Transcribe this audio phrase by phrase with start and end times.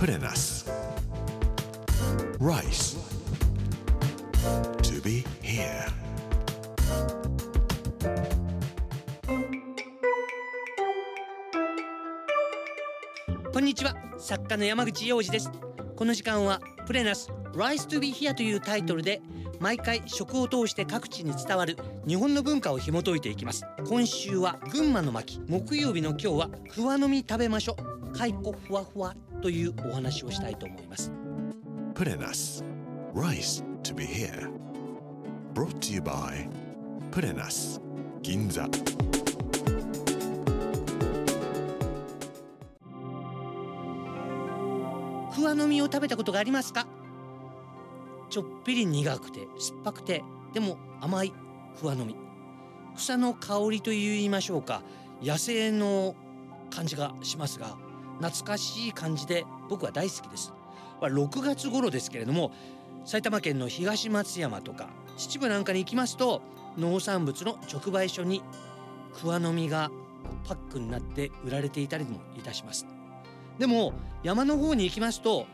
[0.00, 0.64] Put in us.
[2.38, 2.96] Rice.
[4.80, 5.92] To be here.
[13.52, 15.50] こんにちは作家の山口洋二です
[15.94, 19.20] この時間はプレナス Rise to be here というタイトルで
[19.58, 21.76] 毎回食を通して各地に伝わる
[22.08, 27.76] 日本の文化を紐解いていきます今週は群馬の巻木曜日の今日は桑の実食べましょ
[28.14, 28.32] 蚕
[28.66, 31.10] ふわふわというお話をしたいと思います
[31.94, 32.64] Put in us.
[33.12, 34.50] Rice to be here.
[35.54, 36.48] Brought to you by
[37.10, 37.80] Put in us.
[38.22, 38.68] Ginza.
[45.34, 46.86] 桑の実を食べたことがありますか
[48.28, 51.32] ちょっぴり苦くて酸っぱくてでも甘い
[51.80, 52.14] 桑の実
[52.96, 54.82] 草の香りと言いましょうか
[55.22, 56.14] 野生の
[56.70, 57.76] 感じがしますが
[58.20, 60.52] 懐かしい感じで僕は大好きです。
[61.00, 62.52] ま6月頃ですけれども
[63.04, 66.42] 埼玉県の東松山とか秩父なんかに行きますと
[66.76, 68.42] 農産物の直売所に
[69.14, 69.90] 桑の実が
[70.44, 72.86] パックになって売られていたりもいたします。
[73.58, 75.46] でも山の方に行きますと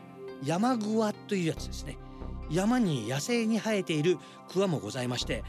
[0.44, 1.96] 山桑というやつですね。
[2.50, 4.18] 山に野生に生えている
[4.48, 5.42] 桑もございまして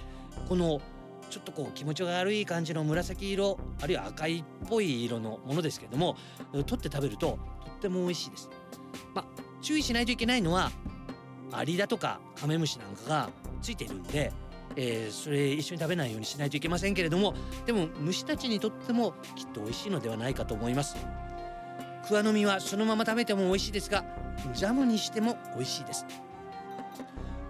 [0.50, 0.82] この
[1.30, 6.16] ちょっとこう気持ちが悪い感じの紫色あるいは赤いっぽい色のものですけれども
[6.52, 8.50] 取って食べるととっても美味しいです。
[9.14, 9.26] まあ
[9.62, 10.72] 注意しないといけないのは
[11.52, 13.30] アリだとかカメムシなんかが
[13.62, 14.32] ついているんで、
[14.76, 17.34] えーそれ一緒に食べないようにしないといけませんけれども
[17.66, 20.96] でも虫たちにとってもきっと美味しいのではないかと思います。
[22.08, 24.06] 桑の実はそのまま食べても美味しいですが
[24.54, 26.06] ジャムにしても美味しいです。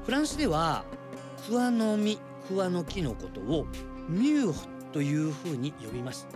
[0.05, 0.83] フランスでは
[1.47, 3.65] 桑の実桑の木のことを
[4.07, 6.27] ミューというふうに呼びます。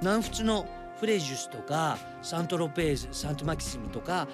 [0.00, 0.66] 南仏の
[0.98, 4.28] フレジュスとかサントロペーズサントマキシムとか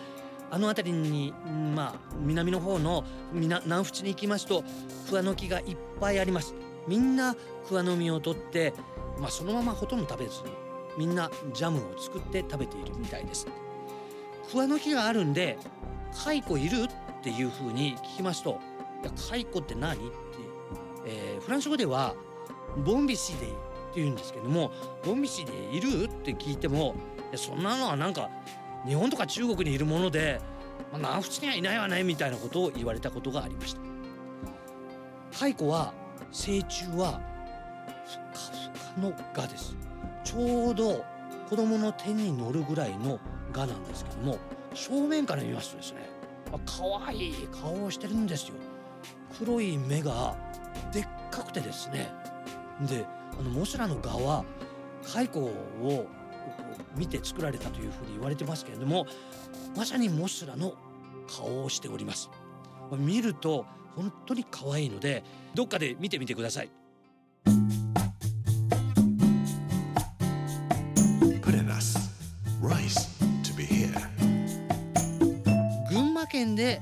[0.51, 1.33] あの辺りに
[1.75, 4.65] まあ南の方の南南仏に行きますと
[5.09, 6.55] 桑の木がいっぱいあります。
[6.89, 7.37] みんな
[7.69, 8.73] 桑の実を取って、
[9.19, 10.51] まあ、そのままほとんど食べずに
[10.99, 13.47] みんなジャムを作って食べているみたいです。
[14.51, 15.59] 桑の木があるんで
[16.13, 16.85] 蚕いる？
[16.85, 18.59] っていうふうに聞きますと
[19.03, 19.99] いや蚕って何、
[21.11, 22.15] えーフランス語では
[22.85, 23.57] ボンビシデイって
[23.97, 24.71] 言うんですけども
[25.05, 26.95] ボンビシデイいるって聞いても
[27.35, 28.31] そんなのはなんか
[28.87, 30.41] 日本とか中国にいるもので、
[30.93, 33.81] まあ、南仏にはいないわねみたいなことを言われたことがありました。
[35.33, 35.93] 蚕は
[36.33, 37.21] 成虫は
[38.07, 38.41] ふか
[38.73, 39.77] ふかの蛾です。
[40.25, 41.05] ちょうど
[41.49, 43.19] 子供の手に乗るぐらいの
[43.53, 44.39] 蛾なんですけども
[44.75, 46.09] 正面から見ますとですね
[46.53, 48.55] ま可愛い顔をしてるんですよ。
[49.39, 50.37] 黒い目が
[51.31, 52.13] かくてですね。
[52.83, 53.07] で
[53.39, 54.45] あのモスラの蛾は
[55.03, 56.07] 蚕を
[56.97, 59.07] 見て作られたというふうに言われてますけれども
[59.77, 60.75] まさにモスラの
[61.29, 62.31] 顔をしております。
[62.99, 63.65] 見ると
[63.95, 65.23] 本当に可愛いので
[65.55, 66.71] どっかで見てみてください.
[75.91, 76.81] 群馬県で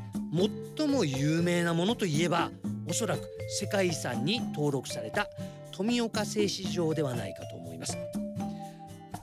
[0.77, 2.51] 最も有名なものといえば
[2.89, 5.29] おそらく世界遺産に登録された
[5.73, 7.97] 富岡製糸場ではないかと思います。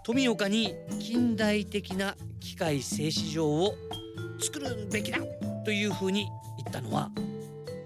[0.03, 3.73] 富岡に近代的な機械製糸場を
[4.39, 5.17] 作るべきだ
[5.65, 6.27] というふうに
[6.57, 7.09] 言ったのは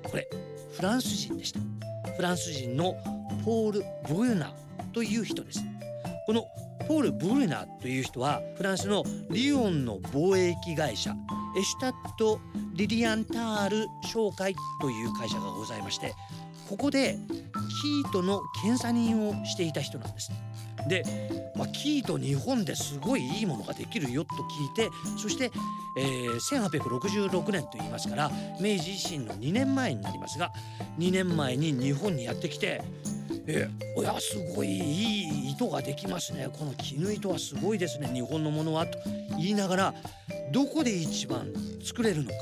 [0.04, 0.28] これ
[0.76, 1.60] フランス人でした。
[2.16, 2.96] フランス人の
[3.46, 5.64] ポール・ブルナーという人です。
[6.26, 6.46] この
[6.88, 11.16] ポール・ブルナーという人はフランスのリヨンの貿易会社
[11.58, 12.40] エシュタット・
[12.74, 16.14] リリアンタール商会という会社がございまして
[16.70, 17.18] ここで
[17.82, 20.32] キートの検査人をしていた人なんです。
[20.88, 21.04] で、
[21.56, 25.52] まあ、キート日本ですごいいいものができるよと聞いてそして、
[25.98, 30.54] えー1866年と言いますから明治維新の2年前になりますが
[31.00, 32.82] 2年前に日本にやってきて
[33.48, 36.48] えおやすごいいい糸ができますね。
[36.58, 38.08] この絹糸はすごいですね。
[38.14, 39.00] 日本のものはと。
[39.38, 39.94] 言いながら
[40.52, 41.48] どこで一番
[41.84, 42.36] 作れるのか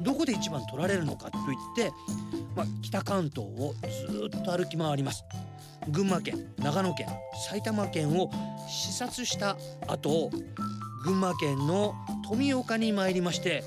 [0.00, 1.92] どこで一番取られるのかと言って、
[2.56, 3.74] まあ、北関東を
[4.10, 5.24] ずっと歩き回ります。
[5.88, 7.08] 群馬県長野県
[7.48, 8.30] 埼玉県を
[8.68, 9.56] 視察した
[9.88, 10.30] 後
[11.04, 11.94] 群馬県の
[12.28, 13.64] 富岡に参りまして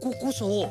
[0.00, 0.70] こここそ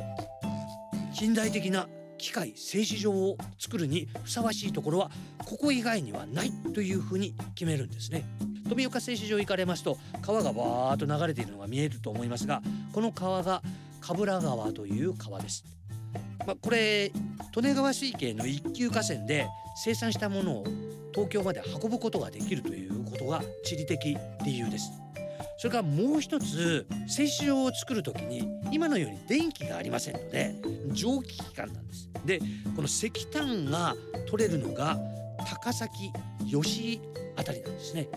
[1.12, 5.10] 近代的な機械製糸場を作るにふさわしいところは
[5.44, 8.24] ここ以外にはないというふうに決めるんですね。
[8.72, 12.62] 富岡製糸場行かれますと川がバーッと流れているのが見えると思いますが
[12.94, 13.60] この川が
[14.00, 15.64] 冠川という川です。
[16.46, 17.12] まあ、これ
[17.54, 19.46] 利根川水系の一級河川で
[19.76, 20.64] 生産したものを
[21.12, 24.90] 東京まで運ぶことができるということが地理的理由です。
[25.58, 30.54] それからもう一つ製糸場を作る時に今のように電気がありませんので
[30.92, 32.08] 蒸気機関なんです。
[32.24, 32.38] で
[32.74, 33.94] この石炭が
[34.30, 34.98] 取れるのが
[35.46, 36.10] 高崎
[36.50, 37.00] 吉井
[37.36, 38.08] あたりなんですね。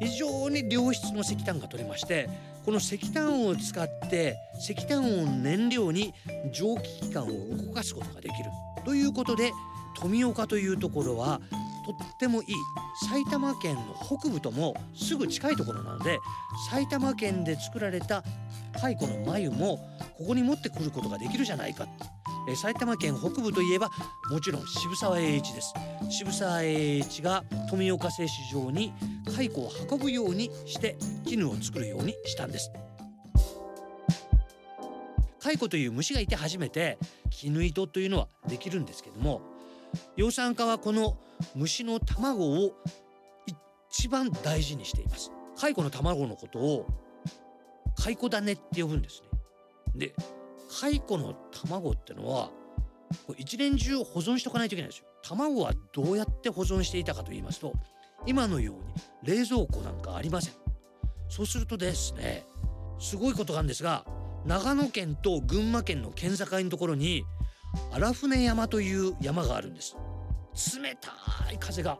[0.00, 2.28] 非常に良質の石炭が取れまして
[2.64, 6.12] この石炭を使って石炭を燃料に
[6.52, 8.50] 蒸気機関を動かすことができる。
[8.84, 9.52] ということで
[9.96, 11.40] 富岡というところは
[11.86, 12.48] とってもいい。
[13.08, 16.18] 埼玉県の北部ともすぐ近いところなので
[16.70, 18.24] 埼玉県で作られた
[18.80, 19.78] 蚕の繭も
[20.18, 21.86] ここに持ってくることができるじゃないか。
[22.54, 23.90] 埼玉県北部といえば
[24.30, 25.74] もちろん渋沢栄一です。
[26.08, 28.92] 渋沢栄一が富岡製糸場に
[29.26, 30.96] 蚕を運ぶようにして
[31.26, 32.70] 絹を作るようにしたんです。
[35.40, 36.98] 蚕という虫がいて初めて
[37.30, 39.40] 絹糸というのはできるんですけども
[40.16, 41.16] 養蚕家はこの
[41.54, 42.72] 虫の卵を
[43.90, 45.32] 一番大事にしています。
[45.56, 46.86] 蚕の卵のことを
[47.96, 49.28] 蚕種って呼ぶんですね。
[49.94, 50.14] で
[50.80, 52.50] 蚕の卵ってのは
[53.38, 55.06] 一年中保存しておかないといけないですよ。
[55.22, 57.72] 卵はどうやって保存していたかと言いますと
[58.26, 58.82] 今のように
[59.22, 60.54] 冷蔵庫なんかありません。
[61.28, 62.44] そうするとですね
[62.98, 64.04] すごいことがあるんですが
[64.44, 67.24] 長野県と群馬県の県境のところに
[67.92, 69.96] 荒船山という山があるんです。
[70.80, 71.98] 冷たい風が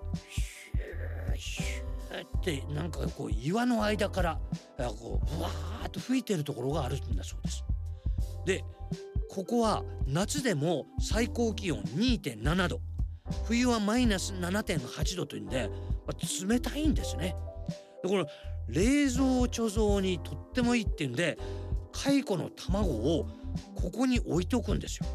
[1.34, 4.40] ヒューヒューってなんかこう岩の間から
[4.78, 7.62] こうブワーッと吹いてるところがあるんだそうです。
[8.46, 8.64] で
[9.28, 12.81] ここは夏でも最高気温2.7度。
[13.44, 15.69] 冬はマイナス7.8度というんで、
[16.06, 17.37] まあ、冷たいんですね。
[18.02, 18.26] でこの
[18.69, 21.37] 冷蔵貯蔵にとってもいいっていうんで
[21.93, 23.28] 蚕の卵を
[23.75, 25.06] ここに置いておくんですよ。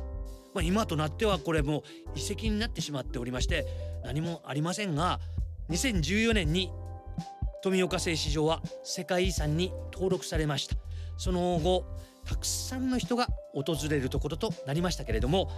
[0.54, 1.84] まあ、今となってはこれも
[2.16, 3.66] 遺跡になってしまっておりまして
[4.04, 5.22] 何もありませんが
[5.70, 6.70] 2014年に
[7.64, 10.76] 富岡製糸場は世界遺産に登録されました。
[11.18, 11.86] その後
[12.26, 15.50] たくさんの人が訪れるところとなりましたけれども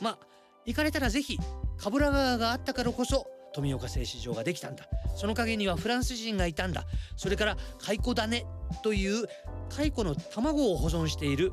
[0.00, 0.18] まあ
[0.66, 1.38] 行かれたら是非
[1.78, 4.84] 冠川があったからこそ富岡製糸場ができたんだ。
[5.16, 6.84] その陰にはフランス人がいたんだ。
[7.16, 8.44] それから蚕種
[8.82, 9.26] という
[9.70, 11.52] 蚕の卵を保存している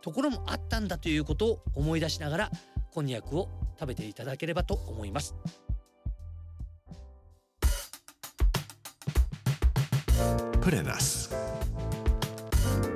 [0.00, 2.50] ところもあったんだということを思い出しながら
[2.92, 5.34] こんにゃくを食べていただければと思います。
[10.60, 11.30] Put in us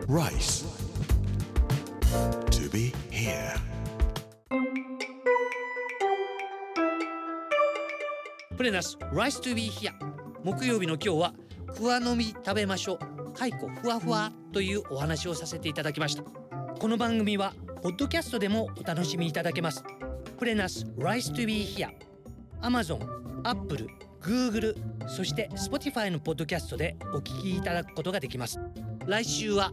[0.08, 0.67] rice.
[2.70, 3.54] Be here.
[8.56, 9.92] プレナス Rice to be here
[10.42, 11.34] 木曜日の今日は
[11.76, 12.98] クワの実食べましょう。
[13.34, 16.22] 蚕ふわふわというお話をさせていただきました。
[16.22, 19.84] この番組はポッドキャストでもお楽しみいただけます。
[20.38, 21.90] プレナス Rise to be here
[22.62, 22.98] Amazon、
[23.44, 23.88] Apple、
[24.20, 24.74] Google
[25.08, 28.58] そして Spotify のポッドキャストでお聞きいただくことができます。
[29.06, 29.72] 来週は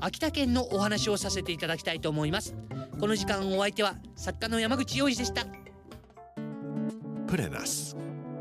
[0.00, 2.54] 秋田県のお話をさせていただきたいと思います。
[3.00, 5.44] この時間お相手は作家の山口洋二でした。
[7.26, 7.96] プレナス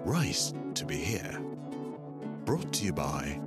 [0.06, 1.42] rice to be here
[2.46, 3.40] brought to you by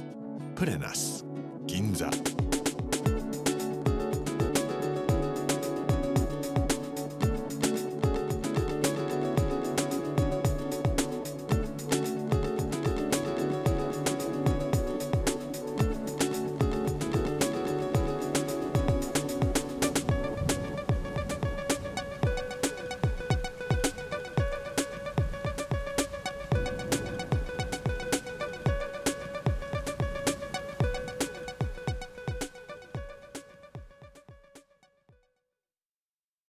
[0.55, 1.25] プレナス
[1.67, 2.11] 銀座